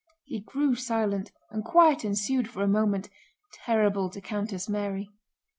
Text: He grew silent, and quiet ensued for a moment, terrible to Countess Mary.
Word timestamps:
He 0.23 0.39
grew 0.39 0.73
silent, 0.73 1.31
and 1.51 1.63
quiet 1.63 2.03
ensued 2.03 2.49
for 2.49 2.63
a 2.63 2.67
moment, 2.67 3.07
terrible 3.53 4.09
to 4.09 4.19
Countess 4.19 4.67
Mary. 4.67 5.11